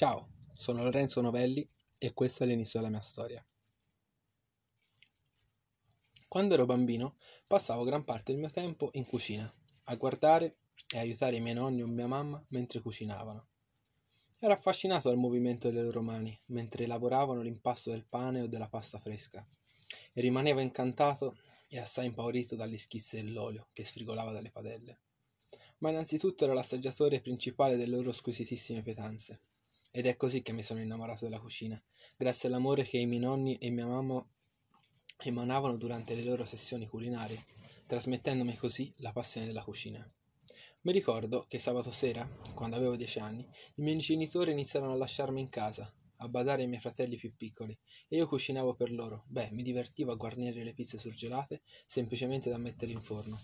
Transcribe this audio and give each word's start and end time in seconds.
Ciao, 0.00 0.30
sono 0.54 0.82
Lorenzo 0.82 1.20
Novelli 1.20 1.68
e 1.98 2.14
questo 2.14 2.42
è 2.42 2.46
l'inizio 2.46 2.78
della 2.78 2.90
mia 2.90 3.02
storia. 3.02 3.46
Quando 6.26 6.54
ero 6.54 6.64
bambino 6.64 7.18
passavo 7.46 7.84
gran 7.84 8.04
parte 8.04 8.32
del 8.32 8.40
mio 8.40 8.48
tempo 8.48 8.88
in 8.92 9.04
cucina, 9.04 9.54
a 9.84 9.96
guardare 9.96 10.60
e 10.90 10.98
aiutare 10.98 11.36
i 11.36 11.40
miei 11.40 11.54
nonni 11.54 11.82
o 11.82 11.86
mia 11.86 12.06
mamma 12.06 12.42
mentre 12.48 12.80
cucinavano. 12.80 13.48
Ero 14.40 14.54
affascinato 14.54 15.10
dal 15.10 15.18
movimento 15.18 15.68
delle 15.68 15.82
loro 15.82 16.00
mani 16.00 16.34
mentre 16.46 16.86
lavoravano 16.86 17.42
l'impasto 17.42 17.90
del 17.90 18.06
pane 18.06 18.40
o 18.40 18.46
della 18.46 18.70
pasta 18.70 18.98
fresca 18.98 19.46
e 20.14 20.20
rimanevo 20.22 20.60
incantato 20.60 21.36
e 21.68 21.78
assai 21.78 22.06
impaurito 22.06 22.56
dagli 22.56 22.78
schizzi 22.78 23.16
dell'olio 23.16 23.68
che 23.74 23.84
sfrigolava 23.84 24.32
dalle 24.32 24.50
padelle. 24.50 25.00
Ma 25.80 25.90
innanzitutto 25.90 26.44
era 26.44 26.54
l'assaggiatore 26.54 27.20
principale 27.20 27.76
delle 27.76 27.96
loro 27.96 28.12
squisitissime 28.12 28.80
pietanze. 28.80 29.42
Ed 29.92 30.06
è 30.06 30.16
così 30.16 30.40
che 30.42 30.52
mi 30.52 30.62
sono 30.62 30.80
innamorato 30.80 31.24
della 31.24 31.40
cucina, 31.40 31.82
grazie 32.16 32.48
all'amore 32.48 32.84
che 32.84 32.98
i 32.98 33.06
miei 33.06 33.20
nonni 33.20 33.56
e 33.56 33.70
mia 33.70 33.86
mamma 33.86 34.24
emanavano 35.18 35.76
durante 35.76 36.14
le 36.14 36.22
loro 36.22 36.46
sessioni 36.46 36.86
culinarie, 36.86 37.42
trasmettendomi 37.86 38.56
così 38.56 38.94
la 38.98 39.10
passione 39.10 39.48
della 39.48 39.64
cucina. 39.64 40.08
Mi 40.82 40.92
ricordo 40.92 41.44
che 41.48 41.58
sabato 41.58 41.90
sera, 41.90 42.24
quando 42.54 42.76
avevo 42.76 42.94
dieci 42.94 43.18
anni, 43.18 43.42
i 43.42 43.82
miei 43.82 43.98
genitori 43.98 44.52
iniziarono 44.52 44.92
a 44.92 44.96
lasciarmi 44.96 45.40
in 45.40 45.48
casa, 45.48 45.92
a 46.18 46.28
badare 46.28 46.62
ai 46.62 46.68
miei 46.68 46.80
fratelli 46.80 47.16
più 47.16 47.34
piccoli, 47.34 47.76
e 48.06 48.16
io 48.16 48.28
cucinavo 48.28 48.76
per 48.76 48.92
loro. 48.92 49.24
Beh, 49.26 49.50
mi 49.50 49.64
divertivo 49.64 50.12
a 50.12 50.16
guarnire 50.16 50.62
le 50.62 50.72
pizze 50.72 50.98
surgelate 50.98 51.62
semplicemente 51.84 52.48
da 52.48 52.58
mettere 52.58 52.92
in 52.92 53.02
forno, 53.02 53.36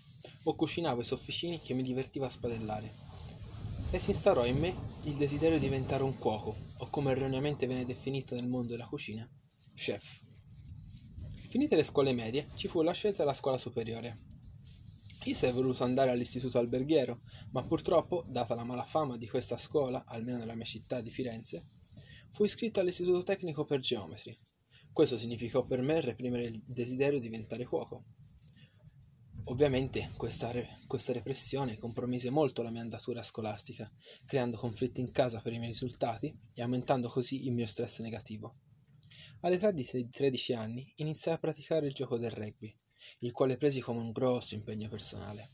o 0.43 0.55
cucinavo 0.55 1.01
i 1.01 1.05
sofficini 1.05 1.59
che 1.59 1.73
mi 1.73 1.83
divertiva 1.83 2.27
a 2.27 2.29
spadellare 2.29 3.06
e 3.89 3.99
si 3.99 4.11
instaurò 4.11 4.45
in 4.45 4.57
me 4.57 4.73
il 5.03 5.15
desiderio 5.15 5.57
di 5.57 5.65
diventare 5.65 6.03
un 6.03 6.17
cuoco, 6.17 6.55
o 6.79 6.89
come 6.89 7.11
erroneamente 7.11 7.67
viene 7.67 7.85
definito 7.85 8.35
nel 8.35 8.47
mondo 8.47 8.73
della 8.73 8.85
cucina, 8.85 9.27
chef. 9.75 10.21
Finite 11.49 11.75
le 11.75 11.83
scuole 11.83 12.11
medie, 12.11 12.47
ci 12.55 12.67
fu 12.67 12.81
la 12.81 12.91
scelta 12.91 13.23
della 13.23 13.33
scuola 13.33 13.57
superiore. 13.57 14.25
Io 15.23 15.33
sarei 15.33 15.55
voluto 15.55 15.83
andare 15.83 16.11
all'istituto 16.11 16.59
alberghiero, 16.59 17.21
ma 17.51 17.61
purtroppo, 17.63 18.25
data 18.27 18.55
la 18.55 18.65
mala 18.65 18.83
fama 18.83 19.17
di 19.17 19.27
questa 19.27 19.57
scuola, 19.57 20.03
almeno 20.05 20.37
nella 20.37 20.55
mia 20.55 20.65
città 20.65 20.99
di 20.99 21.09
Firenze, 21.09 21.69
fui 22.29 22.45
iscritto 22.45 22.81
all'istituto 22.81 23.23
tecnico 23.23 23.65
per 23.65 23.79
geometri. 23.79 24.37
Questo 24.91 25.17
significò 25.17 25.65
per 25.65 25.81
me 25.81 26.01
reprimere 26.01 26.45
il 26.45 26.61
desiderio 26.65 27.19
di 27.19 27.29
diventare 27.29 27.65
cuoco. 27.65 28.03
Ovviamente 29.49 30.11
questa, 30.17 30.51
re- 30.51 30.79
questa 30.87 31.13
repressione 31.13 31.77
compromise 31.77 32.29
molto 32.29 32.63
la 32.63 32.69
mia 32.69 32.81
andatura 32.81 33.23
scolastica, 33.23 33.89
creando 34.25 34.57
conflitti 34.57 34.99
in 34.99 35.09
casa 35.11 35.39
per 35.39 35.53
i 35.53 35.57
miei 35.57 35.71
risultati 35.71 36.37
e 36.53 36.61
aumentando 36.61 37.07
così 37.07 37.47
il 37.47 37.53
mio 37.53 37.65
stress 37.65 38.01
negativo. 38.01 38.55
All'età 39.41 39.71
di 39.71 40.09
13 40.09 40.53
anni 40.53 40.91
iniziai 40.97 41.35
a 41.35 41.39
praticare 41.39 41.87
il 41.87 41.93
gioco 41.93 42.17
del 42.17 42.31
rugby, 42.31 42.75
il 43.19 43.31
quale 43.31 43.55
presi 43.55 43.79
come 43.79 44.01
un 44.01 44.11
grosso 44.11 44.53
impegno 44.53 44.89
personale. 44.89 45.49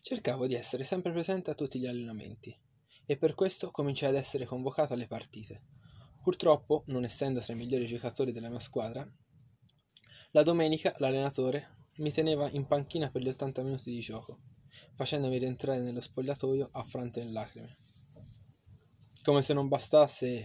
Cercavo 0.00 0.46
di 0.46 0.54
essere 0.54 0.84
sempre 0.84 1.12
presente 1.12 1.50
a 1.50 1.54
tutti 1.54 1.78
gli 1.78 1.86
allenamenti 1.86 2.58
e 3.04 3.18
per 3.18 3.34
questo 3.34 3.70
cominciai 3.70 4.08
ad 4.08 4.16
essere 4.16 4.46
convocato 4.46 4.94
alle 4.94 5.06
partite. 5.06 5.64
Purtroppo, 6.22 6.84
non 6.86 7.04
essendo 7.04 7.40
tra 7.40 7.52
i 7.52 7.56
migliori 7.56 7.86
giocatori 7.86 8.32
della 8.32 8.48
mia 8.48 8.60
squadra, 8.60 9.06
la 10.30 10.42
domenica 10.42 10.94
l'allenatore 10.98 11.79
mi 12.00 12.10
teneva 12.10 12.48
in 12.50 12.66
panchina 12.66 13.10
per 13.10 13.22
gli 13.22 13.28
80 13.28 13.62
minuti 13.62 13.90
di 13.90 14.00
gioco, 14.00 14.38
facendomi 14.94 15.36
rientrare 15.36 15.80
nello 15.80 16.00
spogliatoio 16.00 16.70
affranto 16.72 17.20
in 17.20 17.30
lacrime. 17.30 17.76
Come 19.22 19.42
se 19.42 19.52
non 19.52 19.68
bastasse, 19.68 20.44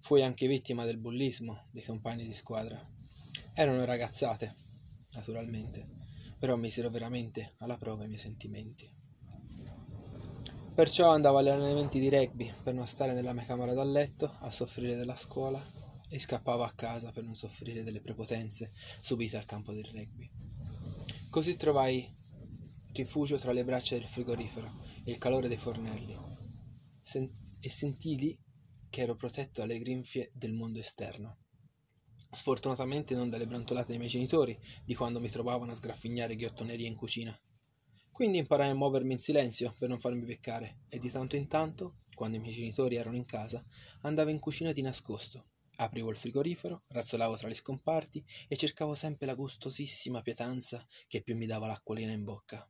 fui 0.00 0.22
anche 0.22 0.46
vittima 0.46 0.86
del 0.86 0.96
bullismo 0.96 1.66
dei 1.70 1.84
compagni 1.84 2.24
di 2.24 2.32
squadra. 2.32 2.80
Erano 3.52 3.84
ragazzate, 3.84 4.54
naturalmente, 5.12 5.86
però 6.38 6.56
misero 6.56 6.88
veramente 6.88 7.54
alla 7.58 7.76
prova 7.76 8.04
i 8.04 8.08
miei 8.08 8.18
sentimenti. 8.18 8.90
Perciò 10.74 11.10
andavo 11.10 11.38
agli 11.38 11.48
allenamenti 11.50 12.00
di 12.00 12.08
rugby 12.08 12.52
per 12.62 12.72
non 12.72 12.86
stare 12.86 13.12
nella 13.12 13.34
mia 13.34 13.44
camera 13.44 13.74
da 13.74 13.84
letto 13.84 14.34
a 14.40 14.50
soffrire 14.50 14.96
della 14.96 15.14
scuola 15.14 15.62
e 16.08 16.18
scappavo 16.18 16.62
a 16.62 16.72
casa 16.72 17.12
per 17.12 17.22
non 17.22 17.34
soffrire 17.34 17.82
delle 17.82 18.00
prepotenze 18.00 18.72
subite 19.00 19.36
al 19.36 19.44
campo 19.44 19.72
del 19.72 19.84
rugby. 19.84 20.53
Così 21.34 21.56
trovai 21.56 22.08
rifugio 22.92 23.38
tra 23.38 23.50
le 23.50 23.64
braccia 23.64 23.96
del 23.96 24.06
frigorifero 24.06 24.70
e 25.02 25.10
il 25.10 25.18
calore 25.18 25.48
dei 25.48 25.56
fornelli 25.56 26.16
Sen- 27.02 27.28
e 27.58 27.68
sentii 27.68 28.16
lì 28.16 28.38
che 28.88 29.00
ero 29.00 29.16
protetto 29.16 29.58
dalle 29.58 29.80
grinfie 29.80 30.30
del 30.32 30.52
mondo 30.52 30.78
esterno. 30.78 31.38
Sfortunatamente 32.30 33.16
non 33.16 33.30
dalle 33.30 33.48
brontolate 33.48 33.88
dei 33.88 33.98
miei 33.98 34.10
genitori 34.10 34.56
di 34.84 34.94
quando 34.94 35.18
mi 35.18 35.28
trovavano 35.28 35.72
a 35.72 35.74
sgraffignare 35.74 36.36
ghiottonerie 36.36 36.86
in 36.86 36.94
cucina. 36.94 37.36
Quindi 38.12 38.38
imparai 38.38 38.70
a 38.70 38.74
muovermi 38.76 39.14
in 39.14 39.18
silenzio 39.18 39.74
per 39.76 39.88
non 39.88 39.98
farmi 39.98 40.24
beccare 40.24 40.82
e 40.88 41.00
di 41.00 41.10
tanto 41.10 41.34
in 41.34 41.48
tanto, 41.48 41.96
quando 42.14 42.36
i 42.36 42.40
miei 42.40 42.54
genitori 42.54 42.94
erano 42.94 43.16
in 43.16 43.24
casa, 43.24 43.60
andavo 44.02 44.30
in 44.30 44.38
cucina 44.38 44.70
di 44.70 44.82
nascosto 44.82 45.46
Aprivo 45.76 46.10
il 46.10 46.16
frigorifero, 46.16 46.84
razzolavo 46.88 47.36
tra 47.36 47.48
gli 47.48 47.54
scomparti 47.54 48.24
e 48.46 48.56
cercavo 48.56 48.94
sempre 48.94 49.26
la 49.26 49.34
gustosissima 49.34 50.22
pietanza 50.22 50.86
che 51.08 51.22
più 51.22 51.36
mi 51.36 51.46
dava 51.46 51.66
l'acquolina 51.66 52.12
in 52.12 52.22
bocca. 52.22 52.68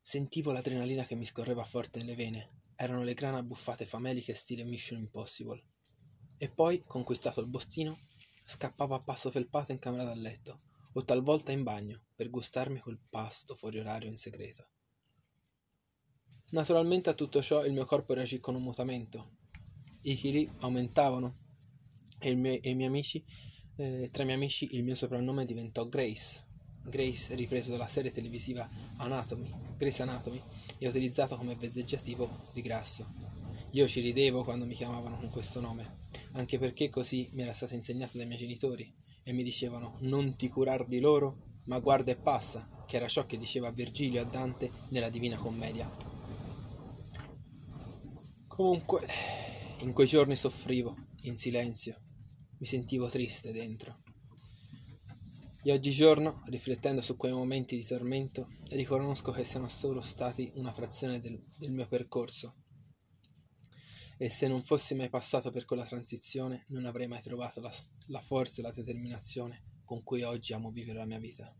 Sentivo 0.00 0.50
l'adrenalina 0.50 1.06
che 1.06 1.14
mi 1.14 1.24
scorreva 1.24 1.62
forte 1.62 2.00
nelle 2.00 2.16
vene. 2.16 2.62
Erano 2.74 3.04
le 3.04 3.14
grana 3.14 3.44
buffate 3.44 3.86
fameliche 3.86 4.34
stile 4.34 4.64
Mission 4.64 4.98
Impossible. 4.98 5.62
E 6.36 6.48
poi, 6.48 6.82
conquistato 6.84 7.40
il 7.40 7.48
bostino, 7.48 7.96
scappavo 8.44 8.96
a 8.96 8.98
passo 8.98 9.30
felpato 9.30 9.70
in 9.70 9.78
camera 9.78 10.02
da 10.02 10.14
letto, 10.14 10.62
o 10.94 11.04
talvolta 11.04 11.52
in 11.52 11.62
bagno, 11.62 12.06
per 12.16 12.28
gustarmi 12.28 12.80
quel 12.80 12.98
pasto 13.08 13.54
fuori 13.54 13.78
orario 13.78 14.08
in 14.08 14.16
segreto. 14.16 14.66
Naturalmente 16.50 17.10
a 17.10 17.14
tutto 17.14 17.40
ciò 17.40 17.64
il 17.64 17.72
mio 17.72 17.84
corpo 17.84 18.14
reagì 18.14 18.40
con 18.40 18.56
un 18.56 18.62
mutamento, 18.62 19.36
i 20.02 20.14
chili 20.16 20.48
aumentavano 20.60 21.36
e, 22.18 22.34
mio, 22.34 22.52
e 22.60 22.70
i 22.70 22.74
miei 22.74 22.88
amici, 22.88 23.24
eh, 23.76 24.08
tra 24.12 24.22
i 24.22 24.26
miei 24.26 24.38
amici 24.38 24.68
il 24.72 24.84
mio 24.84 24.94
soprannome 24.94 25.44
diventò 25.44 25.86
Grace. 25.88 26.48
Grace, 26.82 27.34
ripreso 27.34 27.70
dalla 27.70 27.88
serie 27.88 28.10
televisiva 28.10 28.68
Anatomy, 28.96 29.52
Grace 29.76 30.02
Anatomy, 30.02 30.40
e 30.78 30.88
utilizzato 30.88 31.36
come 31.36 31.54
vezzeggiativo 31.54 32.28
di 32.52 32.62
grasso. 32.62 33.06
Io 33.72 33.86
ci 33.86 34.00
ridevo 34.00 34.42
quando 34.42 34.64
mi 34.64 34.74
chiamavano 34.74 35.18
con 35.18 35.30
questo 35.30 35.60
nome, 35.60 35.98
anche 36.32 36.58
perché 36.58 36.88
così 36.88 37.28
mi 37.32 37.42
era 37.42 37.52
stato 37.52 37.74
insegnato 37.74 38.16
dai 38.16 38.26
miei 38.26 38.38
genitori 38.38 38.92
e 39.22 39.32
mi 39.32 39.42
dicevano 39.42 39.96
non 40.00 40.36
ti 40.36 40.48
curar 40.48 40.86
di 40.86 40.98
loro, 40.98 41.60
ma 41.64 41.78
guarda 41.78 42.10
e 42.10 42.16
passa, 42.16 42.84
che 42.86 42.96
era 42.96 43.06
ciò 43.06 43.26
che 43.26 43.38
diceva 43.38 43.70
Virgilio 43.70 44.22
a 44.22 44.24
Dante 44.24 44.70
nella 44.88 45.10
Divina 45.10 45.36
Commedia. 45.36 45.88
Comunque, 48.48 49.06
in 49.80 49.94
quei 49.94 50.06
giorni 50.06 50.36
soffrivo, 50.36 50.94
in 51.22 51.38
silenzio, 51.38 51.98
mi 52.58 52.66
sentivo 52.66 53.08
triste 53.08 53.50
dentro. 53.50 54.02
E 55.62 55.72
oggigiorno, 55.72 56.42
riflettendo 56.46 57.00
su 57.00 57.16
quei 57.16 57.32
momenti 57.32 57.76
di 57.76 57.84
tormento, 57.84 58.48
riconosco 58.70 59.32
che 59.32 59.44
sono 59.44 59.68
solo 59.68 60.02
stati 60.02 60.50
una 60.56 60.70
frazione 60.72 61.18
del, 61.20 61.42
del 61.56 61.72
mio 61.72 61.86
percorso. 61.86 62.56
E 64.18 64.28
se 64.28 64.48
non 64.48 64.62
fossi 64.62 64.94
mai 64.94 65.08
passato 65.08 65.50
per 65.50 65.64
quella 65.64 65.84
transizione, 65.84 66.66
non 66.68 66.84
avrei 66.84 67.06
mai 67.06 67.22
trovato 67.22 67.60
la, 67.60 67.72
la 68.08 68.20
forza 68.20 68.60
e 68.60 68.64
la 68.64 68.72
determinazione 68.72 69.80
con 69.84 70.02
cui 70.02 70.22
oggi 70.22 70.52
amo 70.52 70.70
vivere 70.70 70.98
la 70.98 71.06
mia 71.06 71.18
vita. 71.18 71.54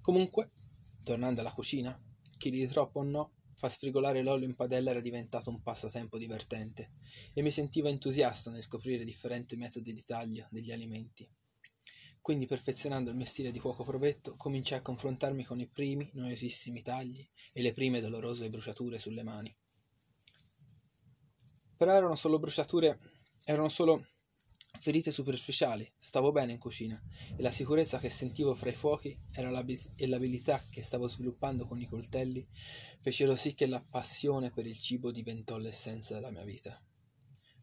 Comunque, 0.00 0.50
tornando 1.02 1.40
alla 1.40 1.52
cucina, 1.52 2.00
chi 2.38 2.50
di 2.50 2.66
troppo 2.68 3.00
o 3.00 3.02
no, 3.02 3.32
Far 3.62 3.70
sfrigolare 3.70 4.22
l'olio 4.22 4.48
in 4.48 4.56
padella 4.56 4.90
era 4.90 4.98
diventato 4.98 5.48
un 5.48 5.62
passatempo 5.62 6.18
divertente 6.18 6.94
e 7.32 7.42
mi 7.42 7.52
sentivo 7.52 7.86
entusiasta 7.86 8.50
nel 8.50 8.60
scoprire 8.60 9.04
differenti 9.04 9.54
metodi 9.54 9.92
di 9.92 10.02
taglio 10.02 10.48
degli 10.50 10.72
alimenti. 10.72 11.30
Quindi, 12.20 12.46
perfezionando 12.46 13.10
il 13.10 13.16
mio 13.16 13.24
stile 13.24 13.52
di 13.52 13.60
cuoco 13.60 13.84
provetto, 13.84 14.34
cominciai 14.34 14.80
a 14.80 14.82
confrontarmi 14.82 15.44
con 15.44 15.60
i 15.60 15.68
primi 15.68 16.10
noiosissimi 16.14 16.82
tagli 16.82 17.24
e 17.52 17.62
le 17.62 17.72
prime 17.72 18.00
dolorose 18.00 18.50
bruciature 18.50 18.98
sulle 18.98 19.22
mani. 19.22 19.56
Però 21.76 21.92
erano 21.92 22.16
solo 22.16 22.40
bruciature, 22.40 22.98
erano 23.44 23.68
solo 23.68 24.08
ferite 24.82 25.12
superficiali, 25.12 25.88
stavo 25.96 26.32
bene 26.32 26.50
in 26.50 26.58
cucina 26.58 27.00
e 27.36 27.40
la 27.40 27.52
sicurezza 27.52 28.00
che 28.00 28.10
sentivo 28.10 28.52
fra 28.56 28.68
i 28.68 28.74
fuochi 28.74 29.16
e 29.30 30.06
l'abilità 30.08 30.60
che 30.68 30.82
stavo 30.82 31.06
sviluppando 31.06 31.68
con 31.68 31.80
i 31.80 31.86
coltelli 31.86 32.44
fecero 32.98 33.36
sì 33.36 33.54
che 33.54 33.66
la 33.66 33.80
passione 33.80 34.50
per 34.50 34.66
il 34.66 34.76
cibo 34.76 35.12
diventò 35.12 35.56
l'essenza 35.56 36.14
della 36.14 36.32
mia 36.32 36.42
vita. 36.42 36.82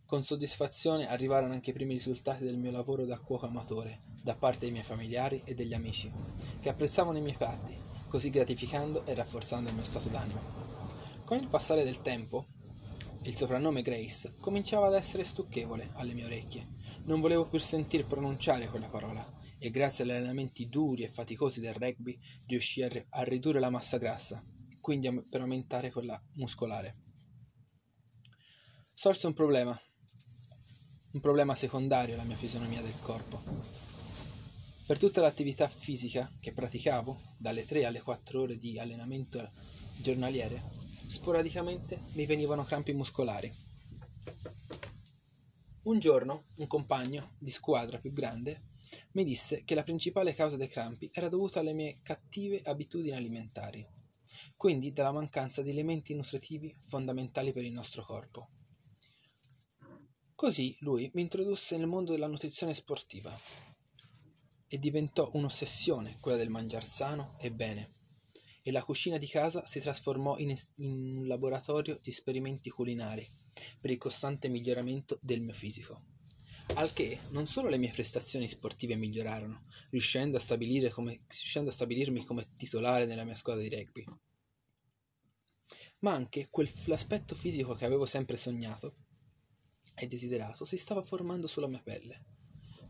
Con 0.05 0.23
soddisfazione 0.23 1.09
arrivarono 1.09 1.51
anche 1.51 1.71
i 1.71 1.73
primi 1.73 1.91
risultati 1.91 2.45
del 2.45 2.57
mio 2.57 2.71
lavoro 2.71 3.03
da 3.03 3.19
cuoco 3.19 3.47
amatore, 3.47 4.03
da 4.23 4.37
parte 4.37 4.59
dei 4.59 4.71
miei 4.71 4.85
familiari 4.85 5.41
e 5.43 5.53
degli 5.53 5.73
amici, 5.73 6.09
che 6.61 6.69
apprezzavano 6.69 7.17
i 7.17 7.21
miei 7.21 7.35
piatti, 7.35 7.75
così 8.07 8.29
gratificando 8.29 9.05
e 9.05 9.13
rafforzando 9.13 9.67
il 9.67 9.75
mio 9.75 9.83
stato 9.83 10.07
d'animo. 10.07 10.39
Con 11.25 11.37
il 11.37 11.49
passare 11.49 11.83
del 11.83 12.01
tempo, 12.01 12.45
il 13.23 13.35
soprannome 13.35 13.81
Grace 13.81 14.35
cominciava 14.39 14.87
ad 14.87 14.93
essere 14.93 15.25
stucchevole 15.25 15.89
alle 15.95 16.13
mie 16.13 16.23
orecchie. 16.23 16.77
Non 17.09 17.21
volevo 17.21 17.47
più 17.47 17.57
sentir 17.57 18.05
pronunciare 18.05 18.67
quella 18.67 18.87
parola 18.87 19.27
e 19.57 19.71
grazie 19.71 20.03
agli 20.03 20.11
allenamenti 20.11 20.69
duri 20.69 21.01
e 21.01 21.07
faticosi 21.07 21.59
del 21.59 21.73
rugby 21.73 22.15
riuscii 22.45 22.83
a 22.83 23.23
ridurre 23.23 23.59
la 23.59 23.71
massa 23.71 23.97
grassa, 23.97 24.45
quindi 24.79 25.09
per 25.27 25.41
aumentare 25.41 25.89
quella 25.91 26.21
muscolare. 26.35 26.95
Sorse 28.93 29.25
un 29.25 29.33
problema, 29.33 29.81
un 31.13 31.19
problema 31.19 31.55
secondario 31.55 32.13
alla 32.13 32.25
mia 32.25 32.35
fisionomia 32.35 32.81
del 32.83 32.99
corpo. 33.01 33.41
Per 34.85 34.99
tutta 34.99 35.19
l'attività 35.19 35.67
fisica 35.67 36.31
che 36.39 36.51
praticavo, 36.51 37.19
dalle 37.39 37.65
3 37.65 37.85
alle 37.85 38.01
4 38.01 38.39
ore 38.39 38.57
di 38.59 38.77
allenamento 38.77 39.49
giornaliere, 39.97 40.61
sporadicamente 41.07 41.99
mi 42.13 42.27
venivano 42.27 42.63
crampi 42.63 42.93
muscolari. 42.93 43.51
Un 45.89 45.97
giorno 45.97 46.43
un 46.57 46.67
compagno 46.67 47.31
di 47.39 47.49
squadra 47.49 47.97
più 47.97 48.13
grande 48.13 48.61
mi 49.13 49.23
disse 49.23 49.63
che 49.63 49.73
la 49.73 49.81
principale 49.81 50.35
causa 50.35 50.55
dei 50.55 50.67
crampi 50.67 51.09
era 51.11 51.29
dovuta 51.29 51.61
alle 51.61 51.73
mie 51.73 51.97
cattive 52.03 52.61
abitudini 52.61 53.17
alimentari, 53.17 53.83
quindi 54.55 54.93
dalla 54.93 55.11
mancanza 55.11 55.63
di 55.63 55.71
elementi 55.71 56.13
nutritivi 56.13 56.77
fondamentali 56.83 57.51
per 57.51 57.63
il 57.63 57.71
nostro 57.71 58.03
corpo. 58.03 58.49
Così 60.35 60.77
lui 60.81 61.09
mi 61.15 61.23
introdusse 61.23 61.75
nel 61.75 61.87
mondo 61.87 62.11
della 62.11 62.27
nutrizione 62.27 62.75
sportiva 62.75 63.35
e 64.67 64.77
diventò 64.77 65.31
un'ossessione 65.33 66.17
quella 66.19 66.37
del 66.37 66.51
mangiar 66.51 66.85
sano 66.85 67.35
e 67.39 67.51
bene. 67.51 67.98
E 68.61 68.71
la 68.71 68.83
cucina 68.83 69.17
di 69.17 69.27
casa 69.27 69.65
si 69.65 69.79
trasformò 69.79 70.37
in, 70.37 70.51
es- 70.51 70.73
in 70.75 71.17
un 71.17 71.27
laboratorio 71.27 71.99
di 72.01 72.09
esperimenti 72.09 72.69
culinari 72.69 73.25
per 73.79 73.89
il 73.89 73.97
costante 73.97 74.47
miglioramento 74.49 75.17
del 75.21 75.41
mio 75.41 75.53
fisico. 75.53 76.01
Al 76.75 76.93
che 76.93 77.17
non 77.31 77.47
solo 77.47 77.69
le 77.69 77.77
mie 77.77 77.91
prestazioni 77.91 78.47
sportive 78.47 78.95
migliorarono, 78.95 79.63
riuscendo 79.89 80.37
a, 80.37 80.91
come, 80.91 81.21
riuscendo 81.27 81.69
a 81.69 81.73
stabilirmi 81.73 82.25
come 82.25 82.53
titolare 82.55 83.05
nella 83.05 83.23
mia 83.23 83.35
squadra 83.35 83.63
di 83.63 83.69
rugby, 83.69 84.05
ma 85.99 86.13
anche 86.13 86.47
quell'aspetto 86.49 87.35
fisico 87.35 87.73
che 87.73 87.85
avevo 87.85 88.05
sempre 88.05 88.37
sognato 88.37 88.95
e 89.95 90.07
desiderato 90.07 90.63
si 90.63 90.77
stava 90.77 91.01
formando 91.01 91.47
sulla 91.47 91.67
mia 91.67 91.81
pelle. 91.83 92.23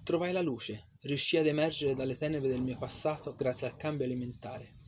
Trovai 0.04 0.32
la 0.32 0.42
luce, 0.42 0.90
riuscii 1.02 1.40
ad 1.40 1.48
emergere 1.48 1.96
dalle 1.96 2.18
tenebre 2.18 2.50
del 2.50 2.62
mio 2.62 2.78
passato 2.78 3.36
grazie 3.36 3.68
al 3.68 3.78
cambio 3.78 4.06
alimentare. 4.06 4.79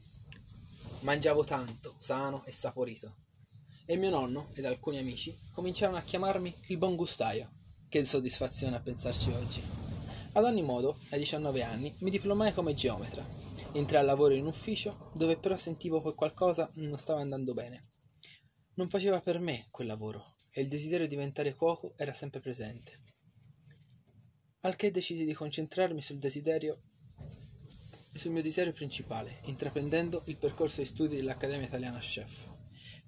Mangiavo 1.01 1.43
tanto, 1.43 1.95
sano 1.97 2.43
e 2.45 2.51
saporito. 2.51 3.15
E 3.85 3.95
mio 3.95 4.09
nonno 4.09 4.49
ed 4.53 4.65
alcuni 4.65 4.99
amici 4.99 5.35
cominciarono 5.51 5.97
a 5.97 6.01
chiamarmi 6.01 6.53
il 6.67 6.77
buon 6.77 6.95
gustaio. 6.95 7.49
Che 7.89 8.05
soddisfazione 8.05 8.75
a 8.75 8.81
pensarci 8.81 9.31
oggi. 9.31 9.63
Ad 10.33 10.43
ogni 10.43 10.61
modo, 10.61 10.97
ai 11.09 11.19
19 11.19 11.63
anni, 11.63 11.93
mi 11.99 12.11
diplomai 12.11 12.53
come 12.53 12.75
geometra. 12.75 13.25
Entrai 13.73 14.01
al 14.01 14.05
lavoro 14.05 14.35
in 14.35 14.45
ufficio, 14.45 15.09
dove 15.13 15.37
però 15.37 15.57
sentivo 15.57 16.01
che 16.01 16.13
qualcosa 16.13 16.69
non 16.75 16.97
stava 16.99 17.21
andando 17.21 17.53
bene. 17.53 17.93
Non 18.75 18.87
faceva 18.87 19.19
per 19.19 19.39
me 19.39 19.67
quel 19.71 19.87
lavoro 19.87 20.37
e 20.51 20.61
il 20.61 20.67
desiderio 20.67 21.07
di 21.07 21.15
diventare 21.15 21.55
cuoco 21.55 21.93
era 21.97 22.13
sempre 22.13 22.39
presente 22.41 23.01
al 24.61 24.75
che 24.75 24.91
decisi 24.91 25.25
di 25.25 25.33
concentrarmi 25.33 26.01
sul 26.01 26.19
desiderio 26.19 26.81
sul 28.13 28.31
mio 28.31 28.41
desiderio 28.41 28.73
principale, 28.73 29.39
intraprendendo 29.45 30.21
il 30.25 30.37
percorso 30.37 30.81
di 30.81 30.87
studi 30.87 31.15
dell'Accademia 31.15 31.67
Italiana 31.67 31.99
Chef, 31.99 32.47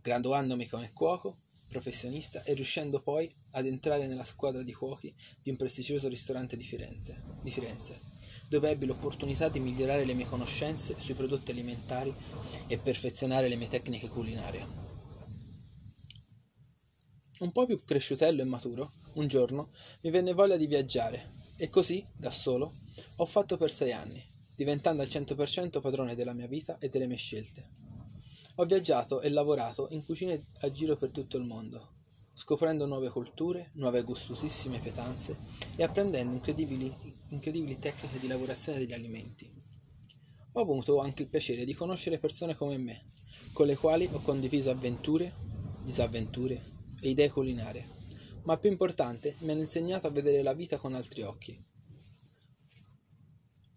graduandomi 0.01 0.67
come 0.67 0.91
cuoco 0.93 1.39
professionista 1.67 2.43
e 2.43 2.53
riuscendo 2.53 3.01
poi 3.01 3.33
ad 3.51 3.65
entrare 3.65 4.07
nella 4.07 4.23
squadra 4.23 4.61
di 4.61 4.73
cuochi 4.73 5.13
di 5.41 5.49
un 5.49 5.57
prestigioso 5.57 6.07
ristorante 6.07 6.55
di 6.55 6.63
Firenze, 6.63 7.99
dove 8.47 8.69
ebbi 8.69 8.85
l'opportunità 8.85 9.49
di 9.49 9.59
migliorare 9.59 10.05
le 10.05 10.13
mie 10.13 10.27
conoscenze 10.27 10.95
sui 10.99 11.15
prodotti 11.15 11.51
alimentari 11.51 12.13
e 12.67 12.77
perfezionare 12.77 13.49
le 13.49 13.55
mie 13.55 13.67
tecniche 13.67 14.07
culinarie. 14.07 14.81
Un 17.39 17.51
po' 17.51 17.65
più 17.65 17.83
cresciutello 17.83 18.41
e 18.41 18.45
maturo, 18.45 18.91
un 19.13 19.27
giorno 19.27 19.71
mi 20.01 20.11
venne 20.11 20.33
voglia 20.33 20.55
di 20.55 20.67
viaggiare 20.67 21.31
e 21.57 21.69
così, 21.69 22.05
da 22.15 22.31
solo, 22.31 22.71
ho 23.17 23.25
fatto 23.25 23.57
per 23.57 23.71
sei 23.71 23.91
anni, 23.91 24.23
diventando 24.55 25.01
al 25.01 25.07
100% 25.07 25.81
padrone 25.81 26.15
della 26.15 26.33
mia 26.33 26.47
vita 26.47 26.77
e 26.77 26.89
delle 26.89 27.07
mie 27.07 27.17
scelte. 27.17 27.69
Ho 28.55 28.65
viaggiato 28.65 29.21
e 29.21 29.29
lavorato 29.29 29.87
in 29.91 30.05
cucine 30.05 30.45
a 30.61 30.71
giro 30.71 30.95
per 30.95 31.09
tutto 31.09 31.37
il 31.37 31.45
mondo, 31.45 31.93
scoprendo 32.33 32.85
nuove 32.85 33.09
culture, 33.09 33.71
nuove 33.73 34.03
gustosissime 34.03 34.79
pietanze 34.79 35.35
e 35.75 35.83
apprendendo 35.83 36.35
incredibili, 36.35 36.93
incredibili 37.29 37.79
tecniche 37.79 38.19
di 38.19 38.27
lavorazione 38.27 38.77
degli 38.77 38.93
alimenti. 38.93 39.49
Ho 40.53 40.61
avuto 40.61 40.99
anche 40.99 41.23
il 41.23 41.29
piacere 41.29 41.65
di 41.65 41.73
conoscere 41.73 42.19
persone 42.19 42.55
come 42.55 42.77
me, 42.77 43.11
con 43.53 43.65
le 43.65 43.75
quali 43.75 44.07
ho 44.11 44.19
condiviso 44.21 44.69
avventure, 44.69 45.33
disavventure 45.83 46.61
e 47.01 47.09
idee 47.09 47.31
culinarie 47.31 48.01
ma 48.43 48.57
più 48.57 48.69
importante, 48.69 49.35
mi 49.39 49.51
hanno 49.51 49.61
insegnato 49.61 50.07
a 50.07 50.11
vedere 50.11 50.41
la 50.43 50.53
vita 50.53 50.77
con 50.77 50.93
altri 50.95 51.21
occhi. 51.21 51.57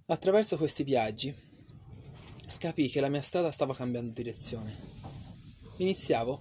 Attraverso 0.08 0.56
questi 0.56 0.84
viaggi 0.84 1.34
capii 2.58 2.88
che 2.88 3.00
la 3.00 3.08
mia 3.08 3.22
strada 3.22 3.50
stava 3.50 3.74
cambiando 3.74 4.12
direzione. 4.12 4.72
Iniziavo 5.78 6.40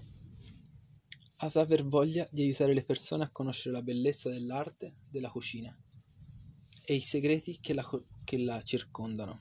ad 1.38 1.56
aver 1.56 1.83
voglia 1.83 2.27
di 2.29 2.44
aiutare 2.44 2.75
le 2.75 2.83
persone 2.83 3.23
a 3.23 3.31
conoscere 3.31 3.73
la 3.73 3.81
bellezza 3.81 4.29
dell'arte 4.29 4.94
della 5.09 5.31
cucina 5.31 5.75
e 6.85 6.94
i 6.94 7.01
segreti 7.01 7.59
che 7.59 7.73
la, 7.73 7.83
che 8.23 8.38
la 8.38 8.62
circondano 8.62 9.39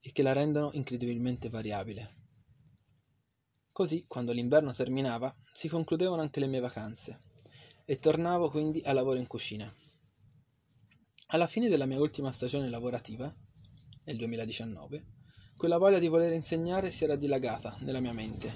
e 0.00 0.12
che 0.12 0.22
la 0.22 0.32
rendono 0.32 0.70
incredibilmente 0.74 1.48
variabile. 1.48 2.08
Così, 3.72 4.04
quando 4.06 4.30
l'inverno 4.30 4.72
terminava, 4.72 5.34
si 5.52 5.66
concludevano 5.66 6.22
anche 6.22 6.38
le 6.38 6.46
mie 6.46 6.60
vacanze 6.60 7.22
e 7.84 7.96
tornavo 7.96 8.48
quindi 8.48 8.80
a 8.84 8.92
lavoro 8.92 9.18
in 9.18 9.26
cucina. 9.26 9.74
Alla 11.30 11.46
fine 11.46 11.68
della 11.68 11.84
mia 11.84 12.00
ultima 12.00 12.32
stagione 12.32 12.70
lavorativa, 12.70 13.30
nel 14.04 14.16
2019, 14.16 15.04
quella 15.58 15.76
voglia 15.76 15.98
di 15.98 16.08
voler 16.08 16.32
insegnare 16.32 16.90
si 16.90 17.04
era 17.04 17.16
dilagata 17.16 17.76
nella 17.80 18.00
mia 18.00 18.14
mente. 18.14 18.50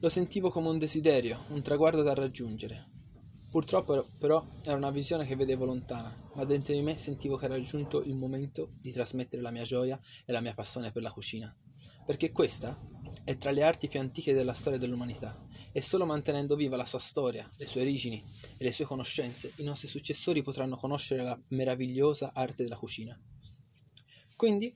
Lo 0.00 0.08
sentivo 0.08 0.50
come 0.50 0.68
un 0.68 0.78
desiderio, 0.78 1.44
un 1.50 1.62
traguardo 1.62 2.02
da 2.02 2.12
raggiungere. 2.12 2.88
Purtroppo 3.48 4.04
però 4.18 4.44
era 4.64 4.74
una 4.74 4.90
visione 4.90 5.24
che 5.24 5.36
vedevo 5.36 5.64
lontana, 5.64 6.12
ma 6.34 6.44
dentro 6.44 6.74
di 6.74 6.82
me 6.82 6.96
sentivo 6.96 7.36
che 7.36 7.44
era 7.44 7.60
giunto 7.60 8.02
il 8.02 8.16
momento 8.16 8.72
di 8.80 8.90
trasmettere 8.90 9.40
la 9.40 9.52
mia 9.52 9.62
gioia 9.62 9.96
e 10.24 10.32
la 10.32 10.40
mia 10.40 10.54
passione 10.54 10.90
per 10.90 11.02
la 11.02 11.12
cucina, 11.12 11.56
perché 12.04 12.32
questa 12.32 12.76
è 13.22 13.36
tra 13.36 13.52
le 13.52 13.62
arti 13.62 13.86
più 13.86 14.00
antiche 14.00 14.32
della 14.32 14.54
storia 14.54 14.78
dell'umanità 14.80 15.40
e 15.72 15.80
solo 15.80 16.04
mantenendo 16.04 16.56
viva 16.56 16.76
la 16.76 16.84
sua 16.84 16.98
storia, 16.98 17.48
le 17.56 17.66
sue 17.66 17.82
origini 17.82 18.22
e 18.56 18.64
le 18.64 18.72
sue 18.72 18.84
conoscenze, 18.84 19.52
i 19.56 19.62
nostri 19.62 19.88
successori 19.88 20.42
potranno 20.42 20.76
conoscere 20.76 21.22
la 21.22 21.40
meravigliosa 21.48 22.32
arte 22.34 22.62
della 22.62 22.76
cucina. 22.76 23.18
Quindi, 24.36 24.74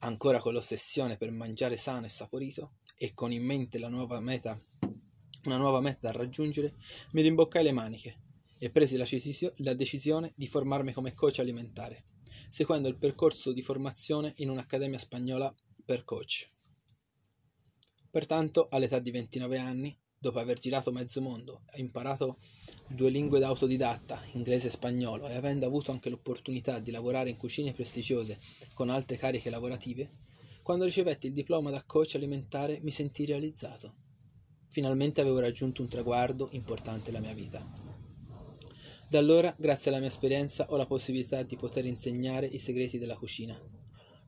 ancora 0.00 0.40
con 0.40 0.52
l'ossessione 0.52 1.16
per 1.16 1.30
mangiare 1.30 1.76
sano 1.76 2.06
e 2.06 2.10
saporito 2.10 2.72
e 2.96 3.14
con 3.14 3.32
in 3.32 3.44
mente 3.44 3.78
la 3.78 3.88
nuova 3.88 4.20
meta, 4.20 4.60
una 5.44 5.56
nuova 5.56 5.80
meta 5.80 5.98
da 6.00 6.12
raggiungere, 6.12 6.74
mi 7.12 7.22
rimboccai 7.22 7.62
le 7.62 7.72
maniche 7.72 8.20
e 8.58 8.70
presi 8.70 8.96
la, 8.96 9.06
la 9.56 9.74
decisione 9.74 10.32
di 10.34 10.48
formarmi 10.48 10.92
come 10.92 11.14
coach 11.14 11.38
alimentare, 11.38 12.04
seguendo 12.48 12.88
il 12.88 12.96
percorso 12.96 13.52
di 13.52 13.62
formazione 13.62 14.32
in 14.36 14.50
un'accademia 14.50 14.98
spagnola 14.98 15.54
per 15.84 16.04
coach. 16.04 16.50
Pertanto, 18.10 18.68
all'età 18.70 18.98
di 18.98 19.10
29 19.10 19.58
anni, 19.58 19.98
dopo 20.26 20.40
aver 20.40 20.58
girato 20.58 20.90
mezzo 20.90 21.20
mondo, 21.20 21.62
e 21.72 21.80
imparato 21.80 22.38
due 22.88 23.10
lingue 23.10 23.38
da 23.38 23.46
autodidatta, 23.46 24.20
inglese 24.32 24.66
e 24.66 24.70
spagnolo, 24.70 25.28
e 25.28 25.34
avendo 25.34 25.66
avuto 25.66 25.92
anche 25.92 26.10
l'opportunità 26.10 26.80
di 26.80 26.90
lavorare 26.90 27.30
in 27.30 27.36
cucine 27.36 27.72
prestigiose 27.72 28.38
con 28.74 28.90
altre 28.90 29.16
cariche 29.16 29.50
lavorative, 29.50 30.10
quando 30.62 30.84
ricevetti 30.84 31.28
il 31.28 31.32
diploma 31.32 31.70
da 31.70 31.84
coach 31.84 32.16
alimentare 32.16 32.80
mi 32.82 32.90
sentii 32.90 33.26
realizzato. 33.26 33.94
Finalmente 34.68 35.20
avevo 35.20 35.38
raggiunto 35.38 35.80
un 35.80 35.88
traguardo 35.88 36.48
importante 36.52 37.12
nella 37.12 37.24
mia 37.24 37.34
vita. 37.34 37.64
Da 39.08 39.18
allora, 39.18 39.54
grazie 39.56 39.90
alla 39.90 40.00
mia 40.00 40.08
esperienza, 40.08 40.66
ho 40.70 40.76
la 40.76 40.86
possibilità 40.86 41.44
di 41.44 41.56
poter 41.56 41.86
insegnare 41.86 42.46
i 42.46 42.58
segreti 42.58 42.98
della 42.98 43.16
cucina, 43.16 43.56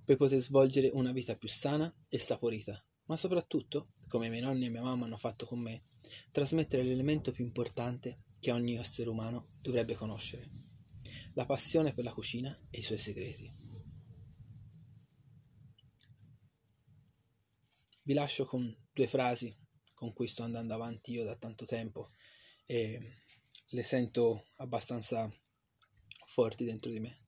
per 0.05 0.17
poter 0.17 0.39
svolgere 0.39 0.91
una 0.93 1.11
vita 1.11 1.35
più 1.35 1.49
sana 1.49 1.93
e 2.09 2.19
saporita 2.21 2.81
ma 3.09 3.17
soprattutto, 3.17 3.89
come 4.09 4.27
i 4.27 4.31
miei 4.31 4.43
nonni 4.43 4.67
e 4.67 4.69
mia 4.69 4.83
mamma 4.83 5.07
hanno 5.07 5.17
fatto 5.17 5.47
con 5.47 5.59
me, 5.61 5.85
trasmettere 6.31 6.83
l'elemento 6.83 7.33
più 7.33 7.45
importante 7.45 8.25
che 8.41 8.53
ogni 8.53 8.77
essere 8.77 9.09
umano 9.09 9.51
dovrebbe 9.61 9.95
conoscere, 9.95 10.49
la 11.35 11.47
passione 11.47 11.93
per 11.93 12.05
la 12.05 12.13
cucina 12.13 12.57
e 12.71 12.79
i 12.79 12.83
suoi 12.83 12.99
segreti. 12.99 13.51
Vi 18.03 18.15
lascio 18.15 18.47
con 18.47 18.75
due 18.93 19.07
frasi 19.07 19.55
con 19.93 20.13
cui 20.13 20.29
sto 20.29 20.45
andando 20.45 20.75
avanti 20.75 21.13
io 21.13 21.25
da 21.25 21.37
tanto 21.37 21.67
tempo 21.67 22.11
e 22.65 23.17
le 23.71 23.83
sento 23.83 24.47
abbastanza 24.57 25.31
forti 26.25 26.65
dentro 26.65 26.91
di 26.91 27.01
me. 27.01 27.27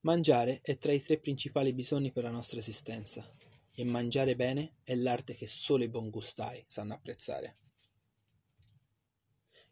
Mangiare 0.00 0.60
è 0.60 0.76
tra 0.76 0.92
i 0.92 1.00
tre 1.00 1.18
principali 1.18 1.72
bisogni 1.72 2.12
per 2.12 2.24
la 2.24 2.30
nostra 2.30 2.58
esistenza 2.58 3.24
e 3.72 3.84
mangiare 3.84 4.34
bene 4.34 4.78
è 4.82 4.94
l'arte 4.94 5.34
che 5.34 5.46
solo 5.46 5.84
i 5.84 5.88
buongustai 5.88 6.64
sanno 6.66 6.94
apprezzare. 6.94 7.58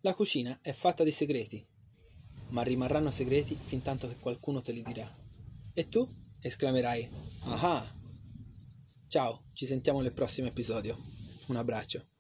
La 0.01 0.15
cucina 0.15 0.59
è 0.63 0.73
fatta 0.73 1.03
di 1.03 1.11
segreti, 1.11 1.67
ma 2.49 2.63
rimarranno 2.63 3.11
segreti 3.11 3.57
fin 3.57 3.83
tanto 3.83 4.07
che 4.09 4.17
qualcuno 4.17 4.61
te 4.61 4.73
li 4.73 4.83
dirà. 4.83 5.11
E 5.73 5.89
tu 5.89 6.07
esclamerai: 6.41 7.09
Ah! 7.45 7.95
Ciao, 9.09 9.45
ci 9.53 9.67
sentiamo 9.67 10.01
nel 10.01 10.13
prossimo 10.13 10.49
episodio. 10.49 10.97
Un 11.47 11.57
abbraccio. 11.57 12.16